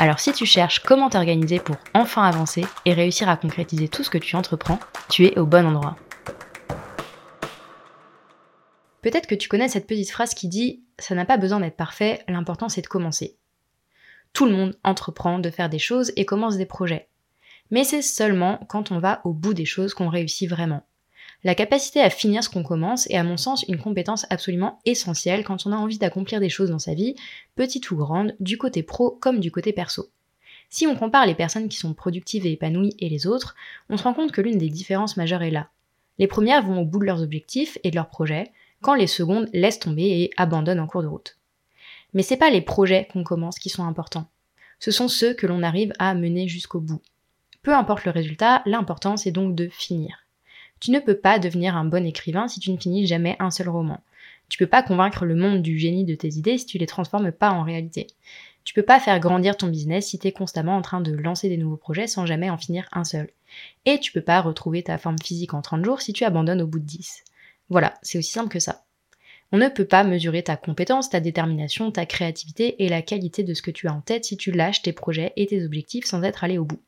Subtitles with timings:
[0.00, 4.08] Alors si tu cherches comment t'organiser pour enfin avancer et réussir à concrétiser tout ce
[4.08, 4.80] que tu entreprends,
[5.10, 5.94] tu es au bon endroit.
[9.02, 12.24] Peut-être que tu connais cette petite phrase qui dit⁇ ça n'a pas besoin d'être parfait,
[12.28, 13.26] l'important c'est de commencer⁇
[14.32, 17.10] Tout le monde entreprend de faire des choses et commence des projets.
[17.70, 20.86] Mais c'est seulement quand on va au bout des choses qu'on réussit vraiment.
[21.42, 25.42] La capacité à finir ce qu'on commence est à mon sens une compétence absolument essentielle
[25.42, 27.14] quand on a envie d'accomplir des choses dans sa vie,
[27.54, 30.10] petite ou grande, du côté pro comme du côté perso.
[30.68, 33.56] Si on compare les personnes qui sont productives et épanouies et les autres,
[33.88, 35.70] on se rend compte que l'une des différences majeures est là.
[36.18, 39.48] Les premières vont au bout de leurs objectifs et de leurs projets, quand les secondes
[39.54, 41.38] laissent tomber et abandonnent en cours de route.
[42.12, 44.28] Mais c'est pas les projets qu'on commence qui sont importants.
[44.78, 47.00] Ce sont ceux que l'on arrive à mener jusqu'au bout.
[47.62, 50.26] Peu importe le résultat, l'important c'est donc de finir.
[50.80, 53.68] Tu ne peux pas devenir un bon écrivain si tu ne finis jamais un seul
[53.68, 54.00] roman.
[54.48, 57.30] Tu peux pas convaincre le monde du génie de tes idées si tu les transformes
[57.32, 58.08] pas en réalité.
[58.64, 61.48] Tu peux pas faire grandir ton business si tu es constamment en train de lancer
[61.48, 63.30] des nouveaux projets sans jamais en finir un seul.
[63.84, 66.66] Et tu peux pas retrouver ta forme physique en 30 jours si tu abandonnes au
[66.66, 67.24] bout de 10.
[67.68, 68.84] Voilà, c'est aussi simple que ça.
[69.52, 73.54] On ne peut pas mesurer ta compétence, ta détermination, ta créativité et la qualité de
[73.54, 76.22] ce que tu as en tête si tu lâches tes projets et tes objectifs sans
[76.22, 76.80] être allé au bout.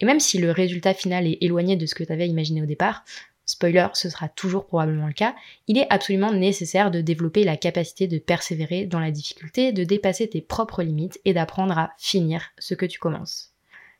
[0.00, 2.66] Et même si le résultat final est éloigné de ce que tu avais imaginé au
[2.66, 3.04] départ,
[3.46, 5.34] spoiler, ce sera toujours probablement le cas,
[5.68, 10.28] il est absolument nécessaire de développer la capacité de persévérer dans la difficulté, de dépasser
[10.28, 13.52] tes propres limites et d'apprendre à finir ce que tu commences.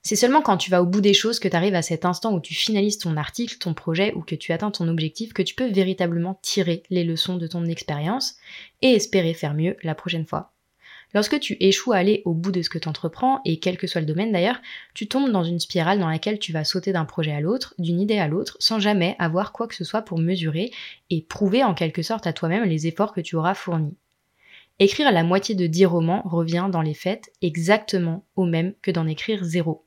[0.02, 2.32] C'est seulement quand tu vas au bout des choses que tu arrives à cet instant
[2.32, 5.56] où tu finalises ton article, ton projet ou que tu atteins ton objectif que tu
[5.56, 8.36] peux véritablement tirer les leçons de ton expérience
[8.82, 10.52] et espérer faire mieux la prochaine fois.
[11.14, 13.86] Lorsque tu échoues à aller au bout de ce que tu entreprends, et quel que
[13.86, 14.60] soit le domaine d'ailleurs,
[14.92, 18.00] tu tombes dans une spirale dans laquelle tu vas sauter d'un projet à l'autre, d'une
[18.00, 20.72] idée à l'autre, sans jamais avoir quoi que ce soit pour mesurer
[21.10, 23.96] et prouver en quelque sorte à toi-même les efforts que tu auras fournis.
[24.78, 29.06] Écrire la moitié de 10 romans revient dans les faits exactement au même que d'en
[29.06, 29.86] écrire zéro.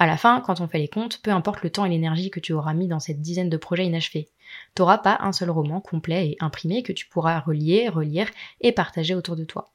[0.00, 2.40] À la fin, quand on fait les comptes, peu importe le temps et l'énergie que
[2.40, 4.28] tu auras mis dans cette dizaine de projets inachevés.
[4.74, 8.28] T'auras pas un seul roman complet et imprimé que tu pourras relier, relire
[8.60, 9.72] et partager autour de toi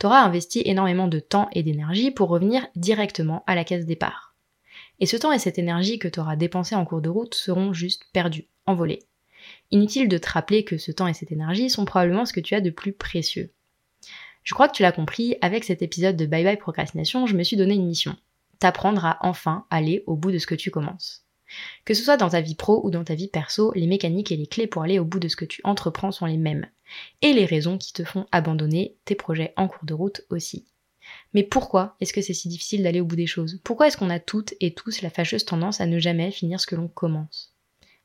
[0.00, 4.34] tu auras investi énormément de temps et d'énergie pour revenir directement à la case départ.
[4.98, 7.74] Et ce temps et cette énergie que tu auras dépensé en cours de route seront
[7.74, 9.00] juste perdus, envolés.
[9.70, 12.54] Inutile de te rappeler que ce temps et cette énergie sont probablement ce que tu
[12.54, 13.52] as de plus précieux.
[14.42, 17.42] Je crois que tu l'as compris, avec cet épisode de Bye Bye Procrastination, je me
[17.42, 18.16] suis donné une mission.
[18.58, 21.26] T'apprendre à enfin aller au bout de ce que tu commences.
[21.84, 24.36] Que ce soit dans ta vie pro ou dans ta vie perso, les mécaniques et
[24.36, 26.66] les clés pour aller au bout de ce que tu entreprends sont les mêmes.
[27.22, 30.66] Et les raisons qui te font abandonner tes projets en cours de route aussi.
[31.34, 33.60] Mais pourquoi est-ce que c'est si difficile d'aller au bout des choses?
[33.64, 36.66] Pourquoi est-ce qu'on a toutes et tous la fâcheuse tendance à ne jamais finir ce
[36.66, 37.54] que l'on commence?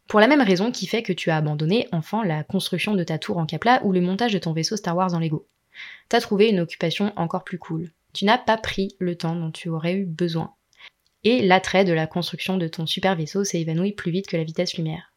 [0.08, 3.18] Pour la même raison qui fait que tu as abandonné enfin la construction de ta
[3.18, 5.48] tour en Capla ou le montage de ton vaisseau Star Wars en Lego.
[6.10, 7.92] T'as trouvé une occupation encore plus cool.
[8.14, 10.54] Tu n'as pas pris le temps dont tu aurais eu besoin
[11.26, 14.44] et l'attrait de la construction de ton super vaisseau s'est évanoui plus vite que la
[14.44, 15.12] vitesse lumière.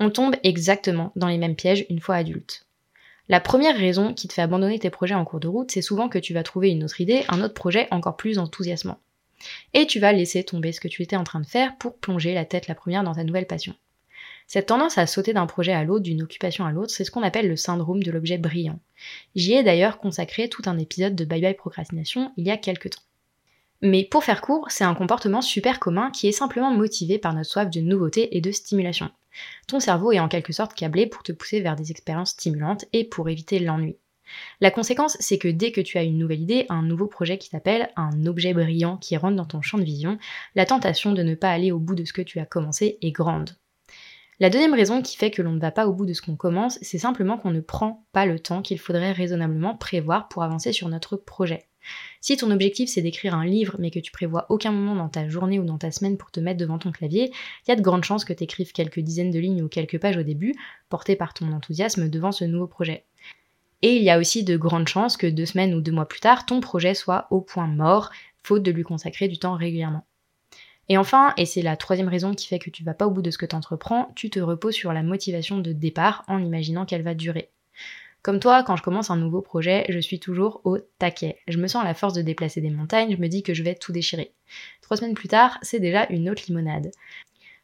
[0.00, 2.66] On tombe exactement dans les mêmes pièges une fois adulte.
[3.28, 6.08] La première raison qui te fait abandonner tes projets en cours de route, c'est souvent
[6.08, 8.98] que tu vas trouver une autre idée, un autre projet encore plus enthousiasmant.
[9.74, 12.34] Et tu vas laisser tomber ce que tu étais en train de faire pour plonger
[12.34, 13.74] la tête la première dans ta nouvelle passion.
[14.46, 17.22] Cette tendance à sauter d'un projet à l'autre, d'une occupation à l'autre, c'est ce qu'on
[17.22, 18.78] appelle le syndrome de l'objet brillant.
[19.34, 22.90] J'y ai d'ailleurs consacré tout un épisode de Bye Bye Procrastination il y a quelques
[22.90, 23.02] temps.
[23.86, 27.50] Mais pour faire court, c'est un comportement super commun qui est simplement motivé par notre
[27.50, 29.10] soif de nouveauté et de stimulation.
[29.68, 33.04] Ton cerveau est en quelque sorte câblé pour te pousser vers des expériences stimulantes et
[33.04, 33.98] pour éviter l'ennui.
[34.62, 37.50] La conséquence, c'est que dès que tu as une nouvelle idée, un nouveau projet qui
[37.50, 40.16] t'appelle, un objet brillant qui rentre dans ton champ de vision,
[40.54, 43.12] la tentation de ne pas aller au bout de ce que tu as commencé est
[43.12, 43.50] grande.
[44.40, 46.36] La deuxième raison qui fait que l'on ne va pas au bout de ce qu'on
[46.36, 50.72] commence, c'est simplement qu'on ne prend pas le temps qu'il faudrait raisonnablement prévoir pour avancer
[50.72, 51.66] sur notre projet.
[52.20, 55.28] Si ton objectif c'est d'écrire un livre mais que tu prévois aucun moment dans ta
[55.28, 57.82] journée ou dans ta semaine pour te mettre devant ton clavier, il y a de
[57.82, 60.54] grandes chances que tu écrives quelques dizaines de lignes ou quelques pages au début,
[60.88, 63.04] portées par ton enthousiasme devant ce nouveau projet.
[63.82, 66.20] Et il y a aussi de grandes chances que deux semaines ou deux mois plus
[66.20, 68.10] tard, ton projet soit au point mort,
[68.42, 70.06] faute de lui consacrer du temps régulièrement.
[70.88, 73.22] Et enfin, et c'est la troisième raison qui fait que tu vas pas au bout
[73.22, 76.84] de ce que tu entreprends, tu te reposes sur la motivation de départ en imaginant
[76.84, 77.50] qu'elle va durer.
[78.24, 81.36] Comme toi, quand je commence un nouveau projet, je suis toujours au taquet.
[81.46, 83.62] Je me sens à la force de déplacer des montagnes, je me dis que je
[83.62, 84.32] vais tout déchirer.
[84.80, 86.90] Trois semaines plus tard, c'est déjà une autre limonade.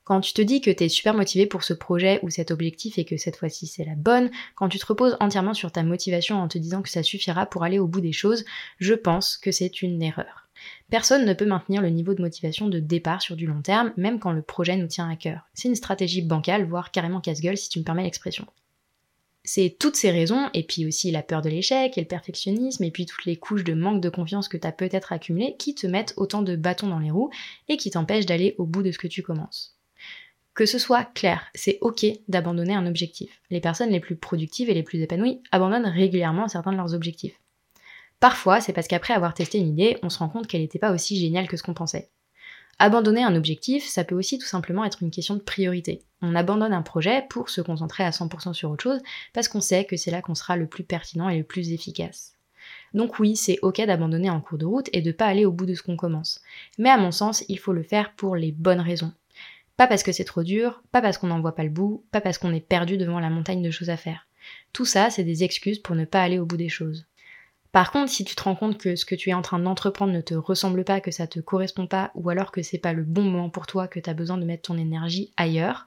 [0.04, 2.98] Quand tu te dis que tu es super motivé pour ce projet ou cet objectif
[2.98, 6.36] et que cette fois-ci c'est la bonne, quand tu te reposes entièrement sur ta motivation
[6.36, 8.44] en te disant que ça suffira pour aller au bout des choses,
[8.76, 10.50] je pense que c'est une erreur.
[10.90, 14.18] Personne ne peut maintenir le niveau de motivation de départ sur du long terme, même
[14.18, 15.48] quand le projet nous tient à cœur.
[15.54, 18.46] C'est une stratégie bancale, voire carrément casse-gueule si tu me permets l'expression.
[19.52, 22.93] C'est toutes ces raisons, et puis aussi la peur de l'échec et le perfectionnisme, et
[22.93, 25.88] puis toutes les couches de manque de confiance que tu as peut-être accumulées, qui te
[25.88, 27.32] mettent autant de bâtons dans les roues
[27.69, 29.76] et qui t'empêchent d'aller au bout de ce que tu commences.
[30.55, 33.43] Que ce soit clair, c'est ok d'abandonner un objectif.
[33.50, 37.41] Les personnes les plus productives et les plus épanouies abandonnent régulièrement certains de leurs objectifs.
[38.20, 40.93] Parfois, c'est parce qu'après avoir testé une idée, on se rend compte qu'elle n'était pas
[40.93, 42.08] aussi géniale que ce qu'on pensait.
[42.79, 46.05] Abandonner un objectif, ça peut aussi tout simplement être une question de priorité.
[46.22, 49.00] On abandonne un projet pour se concentrer à 100% sur autre chose,
[49.32, 52.34] parce qu'on sait que c'est là qu'on sera le plus pertinent et le plus efficace.
[52.93, 55.67] Donc oui, c'est ok d'abandonner en cours de route et de pas aller au bout
[55.67, 56.43] de ce qu'on commence.
[56.78, 59.12] Mais à mon sens, il faut le faire pour les bonnes raisons.
[59.76, 62.20] Pas parce que c'est trop dur, pas parce qu'on n'en voit pas le bout, pas
[62.20, 64.26] parce qu'on est perdu devant la montagne de choses à faire.
[64.72, 67.06] Tout ça, c'est des excuses pour ne pas aller au bout des choses.
[67.72, 70.12] Par contre, si tu te rends compte que ce que tu es en train d'entreprendre
[70.12, 73.05] ne te ressemble pas, que ça te correspond pas, ou alors que c'est pas le
[73.05, 75.87] bon moment pour toi, que tu as besoin de mettre ton énergie ailleurs,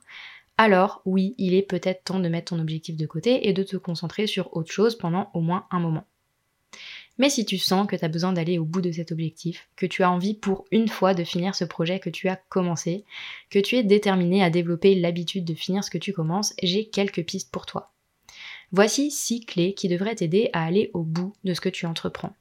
[0.57, 3.75] alors oui, il est peut-être temps de mettre ton objectif de côté et de te
[3.75, 6.05] concentrer sur autre chose pendant au moins un moment.
[7.17, 9.85] Mais si tu sens que tu as besoin d'aller au bout de cet objectif, que
[9.85, 13.05] tu as envie pour une fois de finir ce projet que tu as commencé,
[13.49, 17.23] que tu es déterminé à développer l'habitude de finir ce que tu commences, j'ai quelques
[17.23, 17.92] pistes pour toi.
[18.75, 22.35] Voici six clés qui devraient t'aider à aller au bout de ce que tu entreprends.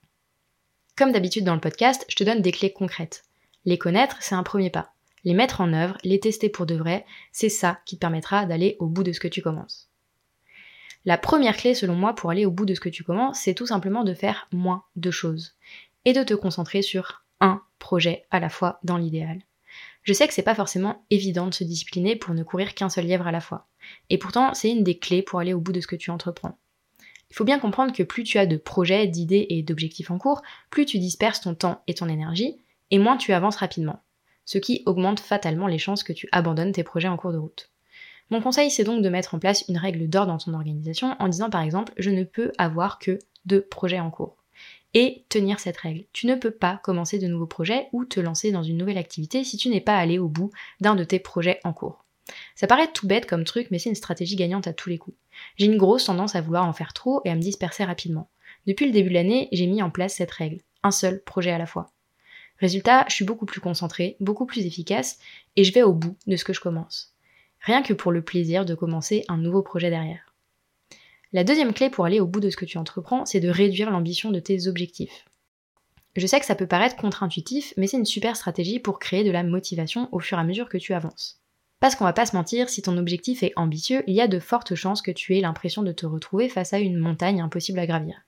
[0.96, 3.24] Comme d'habitude dans le podcast, je te donne des clés concrètes.
[3.66, 4.94] Les connaître, c'est un premier pas.
[5.24, 8.78] Les mettre en œuvre, les tester pour de vrai, c'est ça qui te permettra d'aller
[8.78, 9.90] au bout de ce que tu commences.
[11.04, 13.52] La première clé, selon moi, pour aller au bout de ce que tu commences, c'est
[13.52, 15.54] tout simplement de faire moins de choses
[16.06, 19.42] et de te concentrer sur un projet à la fois dans l'idéal.
[20.02, 23.06] Je sais que c'est pas forcément évident de se discipliner pour ne courir qu'un seul
[23.06, 23.68] lièvre à la fois.
[24.10, 26.58] Et pourtant, c'est une des clés pour aller au bout de ce que tu entreprends.
[27.30, 30.42] Il faut bien comprendre que plus tu as de projets, d'idées et d'objectifs en cours,
[30.70, 32.56] plus tu disperses ton temps et ton énergie,
[32.90, 34.02] et moins tu avances rapidement.
[34.44, 37.70] Ce qui augmente fatalement les chances que tu abandonnes tes projets en cours de route.
[38.30, 41.28] Mon conseil, c'est donc de mettre en place une règle d'or dans ton organisation en
[41.28, 44.41] disant par exemple, je ne peux avoir que deux projets en cours.
[44.94, 46.04] Et tenir cette règle.
[46.12, 49.44] Tu ne peux pas commencer de nouveaux projets ou te lancer dans une nouvelle activité
[49.44, 50.50] si tu n'es pas allé au bout
[50.80, 52.04] d'un de tes projets en cours.
[52.54, 55.16] Ça paraît tout bête comme truc, mais c'est une stratégie gagnante à tous les coups.
[55.56, 58.28] J'ai une grosse tendance à vouloir en faire trop et à me disperser rapidement.
[58.66, 60.60] Depuis le début de l'année, j'ai mis en place cette règle.
[60.82, 61.90] Un seul projet à la fois.
[62.58, 65.18] Résultat, je suis beaucoup plus concentrée, beaucoup plus efficace,
[65.56, 67.12] et je vais au bout de ce que je commence
[67.62, 70.31] rien que pour le plaisir de commencer un nouveau projet derrière.
[71.34, 73.90] La deuxième clé pour aller au bout de ce que tu entreprends, c'est de réduire
[73.90, 75.24] l'ambition de tes objectifs.
[76.14, 79.30] Je sais que ça peut paraître contre-intuitif, mais c'est une super stratégie pour créer de
[79.30, 81.40] la motivation au fur et à mesure que tu avances.
[81.80, 84.38] Parce qu'on va pas se mentir, si ton objectif est ambitieux, il y a de
[84.38, 87.86] fortes chances que tu aies l'impression de te retrouver face à une montagne impossible à
[87.86, 88.20] gravir.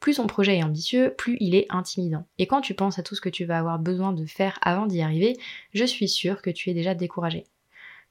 [0.00, 2.24] Plus ton projet est ambitieux, plus il est intimidant.
[2.38, 4.86] Et quand tu penses à tout ce que tu vas avoir besoin de faire avant
[4.86, 5.36] d'y arriver,
[5.74, 7.44] je suis sûre que tu es déjà découragé.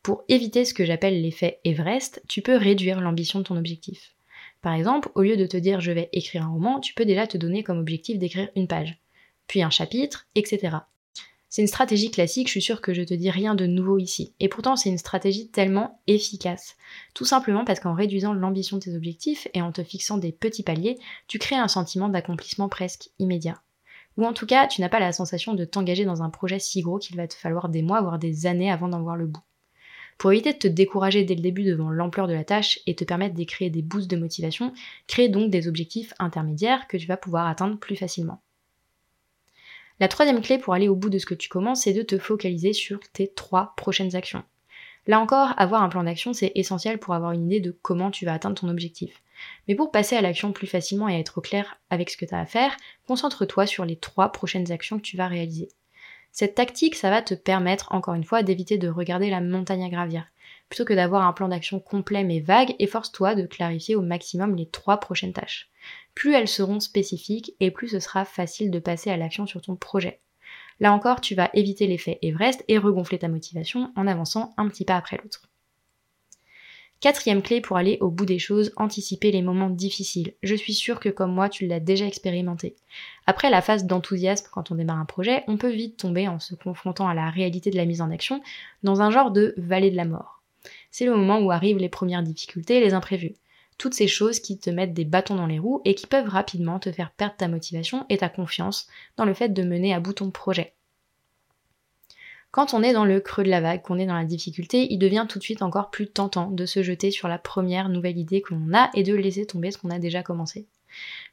[0.04, 4.15] Pour éviter ce que j'appelle l'effet Everest, tu peux réduire l'ambition de ton objectif.
[4.66, 7.28] Par exemple, au lieu de te dire je vais écrire un roman, tu peux déjà
[7.28, 9.00] te donner comme objectif d'écrire une page,
[9.46, 10.78] puis un chapitre, etc.
[11.50, 14.34] C'est une stratégie classique, je suis sûre que je te dis rien de nouveau ici.
[14.40, 16.78] Et pourtant, c'est une stratégie tellement efficace.
[17.14, 20.64] Tout simplement parce qu'en réduisant l'ambition de tes objectifs et en te fixant des petits
[20.64, 23.62] paliers, tu crées un sentiment d'accomplissement presque immédiat.
[24.18, 26.82] Ou en tout cas, tu n'as pas la sensation de t'engager dans un projet si
[26.82, 29.44] gros qu'il va te falloir des mois, voire des années avant d'en voir le bout.
[30.18, 33.04] Pour éviter de te décourager dès le début devant l'ampleur de la tâche et te
[33.04, 34.74] permettre d'écrire des boosts de motivation,
[35.08, 38.42] crée donc des objectifs intermédiaires que tu vas pouvoir atteindre plus facilement.
[40.00, 42.18] La troisième clé pour aller au bout de ce que tu commences, c'est de te
[42.18, 44.44] focaliser sur tes trois prochaines actions.
[45.08, 48.26] Là encore, avoir un plan d'action, c'est essentiel pour avoir une idée de comment tu
[48.26, 49.22] vas atteindre ton objectif.
[49.68, 52.40] Mais pour passer à l'action plus facilement et être clair avec ce que tu as
[52.40, 52.76] à faire,
[53.08, 55.70] concentre-toi sur les trois prochaines actions que tu vas réaliser.
[56.38, 59.90] Cette tactique, ça va te permettre, encore une fois, d'éviter de regarder la montagne à
[59.90, 60.26] gravir.
[60.68, 64.68] Plutôt que d'avoir un plan d'action complet mais vague, efforce-toi de clarifier au maximum les
[64.68, 65.70] trois prochaines tâches.
[66.14, 69.78] Plus elles seront spécifiques et plus ce sera facile de passer à l'action sur ton
[69.78, 70.20] projet.
[70.82, 74.84] Là encore, tu vas éviter l'effet Everest et regonfler ta motivation en avançant un petit
[74.84, 75.48] pas après l'autre.
[77.06, 80.34] Quatrième clé pour aller au bout des choses, anticiper les moments difficiles.
[80.42, 82.76] Je suis sûre que comme moi, tu l'as déjà expérimenté.
[83.28, 86.56] Après la phase d'enthousiasme quand on démarre un projet, on peut vite tomber en se
[86.56, 88.42] confrontant à la réalité de la mise en action
[88.82, 90.42] dans un genre de vallée de la mort.
[90.90, 93.36] C'est le moment où arrivent les premières difficultés, les imprévus.
[93.78, 96.80] toutes ces choses qui te mettent des bâtons dans les roues et qui peuvent rapidement
[96.80, 100.14] te faire perdre ta motivation et ta confiance dans le fait de mener à bout
[100.14, 100.74] ton projet.
[102.56, 104.98] Quand on est dans le creux de la vague, qu'on est dans la difficulté, il
[104.98, 108.42] devient tout de suite encore plus tentant de se jeter sur la première nouvelle idée
[108.42, 110.66] que l'on a et de laisser tomber ce qu'on a déjà commencé.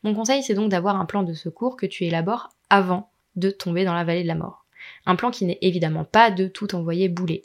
[0.03, 3.85] Mon conseil, c'est donc d'avoir un plan de secours que tu élabores avant de tomber
[3.85, 4.67] dans la vallée de la mort.
[5.07, 7.45] Un plan qui n'est évidemment pas de tout envoyer bouler.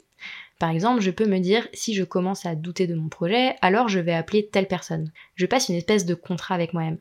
[0.58, 3.88] Par exemple, je peux me dire, si je commence à douter de mon projet, alors
[3.88, 5.12] je vais appeler telle personne.
[5.36, 6.98] Je passe une espèce de contrat avec moi-même.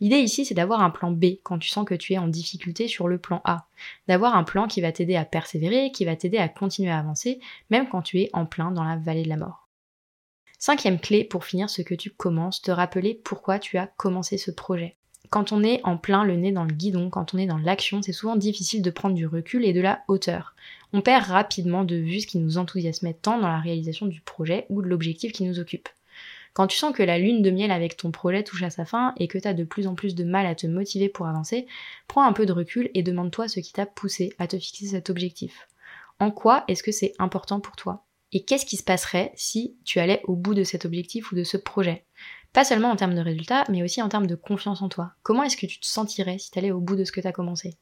[0.00, 2.88] L'idée ici, c'est d'avoir un plan B quand tu sens que tu es en difficulté
[2.88, 3.66] sur le plan A.
[4.08, 7.40] D'avoir un plan qui va t'aider à persévérer, qui va t'aider à continuer à avancer,
[7.70, 9.68] même quand tu es en plein dans la vallée de la mort.
[10.58, 14.50] Cinquième clé pour finir ce que tu commences, te rappeler pourquoi tu as commencé ce
[14.50, 14.96] projet.
[15.30, 18.02] Quand on est en plein le nez dans le guidon, quand on est dans l'action,
[18.02, 20.54] c'est souvent difficile de prendre du recul et de la hauteur.
[20.92, 24.66] On perd rapidement de vue ce qui nous enthousiasmait tant dans la réalisation du projet
[24.68, 25.88] ou de l'objectif qui nous occupe.
[26.54, 29.12] Quand tu sens que la lune de miel avec ton projet touche à sa fin
[29.16, 31.66] et que tu as de plus en plus de mal à te motiver pour avancer,
[32.06, 35.10] prends un peu de recul et demande-toi ce qui t'a poussé à te fixer cet
[35.10, 35.68] objectif.
[36.20, 38.04] En quoi est-ce que c'est important pour toi?
[38.30, 41.42] Et qu'est-ce qui se passerait si tu allais au bout de cet objectif ou de
[41.42, 42.04] ce projet?
[42.52, 45.12] Pas seulement en termes de résultats, mais aussi en termes de confiance en toi.
[45.24, 47.26] Comment est-ce que tu te sentirais si tu allais au bout de ce que tu
[47.26, 47.76] as commencé?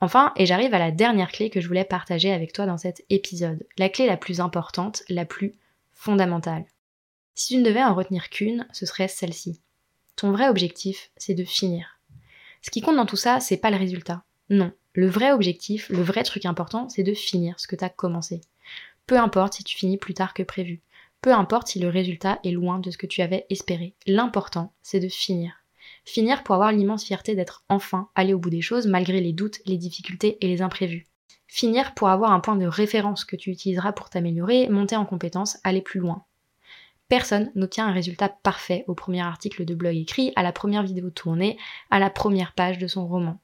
[0.00, 3.04] Enfin, et j'arrive à la dernière clé que je voulais partager avec toi dans cet
[3.10, 5.56] épisode, la clé la plus importante, la plus
[5.92, 6.64] fondamentale.
[7.34, 9.60] Si tu ne devais en retenir qu'une, ce serait celle-ci.
[10.16, 11.98] Ton vrai objectif, c'est de finir.
[12.62, 14.24] Ce qui compte dans tout ça, c'est pas le résultat.
[14.50, 14.72] Non.
[14.92, 18.40] Le vrai objectif, le vrai truc important, c'est de finir ce que tu as commencé.
[19.06, 20.80] Peu importe si tu finis plus tard que prévu.
[21.22, 23.94] Peu importe si le résultat est loin de ce que tu avais espéré.
[24.06, 25.52] L'important, c'est de finir.
[26.04, 29.60] Finir pour avoir l'immense fierté d'être enfin allé au bout des choses malgré les doutes,
[29.66, 31.06] les difficultés et les imprévus.
[31.46, 35.58] Finir pour avoir un point de référence que tu utiliseras pour t'améliorer, monter en compétences,
[35.64, 36.24] aller plus loin.
[37.10, 41.10] Personne n'obtient un résultat parfait au premier article de blog écrit, à la première vidéo
[41.10, 41.58] tournée,
[41.90, 43.40] à la première page de son roman.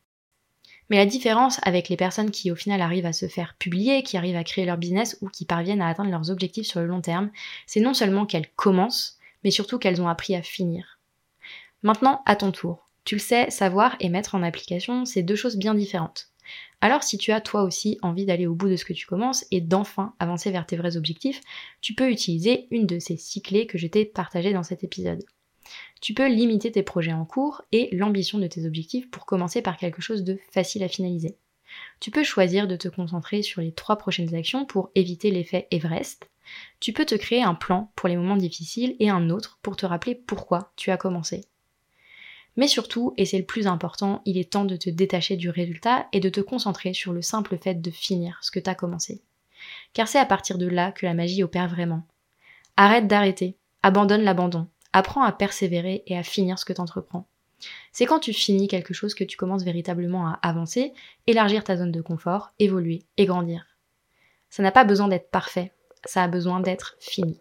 [0.89, 4.17] Mais la différence avec les personnes qui au final arrivent à se faire publier, qui
[4.17, 7.01] arrivent à créer leur business ou qui parviennent à atteindre leurs objectifs sur le long
[7.01, 7.33] terme,
[7.67, 11.01] c'est non seulement qu'elles commencent, mais surtout qu'elles ont appris à finir.
[11.83, 12.87] Maintenant, à ton tour.
[13.05, 16.29] Tu le sais, savoir et mettre en application, c'est deux choses bien différentes.
[16.81, 19.47] Alors si tu as toi aussi envie d'aller au bout de ce que tu commences
[19.51, 21.41] et d'enfin avancer vers tes vrais objectifs,
[21.81, 25.25] tu peux utiliser une de ces six clés que je t'ai partagées dans cet épisode.
[26.01, 29.77] Tu peux limiter tes projets en cours et l'ambition de tes objectifs pour commencer par
[29.77, 31.37] quelque chose de facile à finaliser.
[32.01, 36.31] Tu peux choisir de te concentrer sur les trois prochaines actions pour éviter l'effet Everest.
[36.79, 39.87] Tu peux te créer un plan pour les moments difficiles et un autre pour te
[39.87, 41.45] rappeler pourquoi tu as commencé.
[42.57, 46.07] Mais surtout, et c'est le plus important, il est temps de te détacher du résultat
[46.13, 49.23] et de te concentrer sur le simple fait de finir ce que tu as commencé.
[49.93, 52.03] Car c'est à partir de là que la magie opère vraiment.
[52.77, 57.27] Arrête d'arrêter, abandonne l'abandon, apprends à persévérer et à finir ce que tu entreprends.
[57.93, 60.93] C'est quand tu finis quelque chose que tu commences véritablement à avancer,
[61.27, 63.67] élargir ta zone de confort, évoluer et grandir.
[64.51, 65.73] Ça n'a pas besoin d'être parfait,
[66.05, 67.41] ça a besoin d'être fini.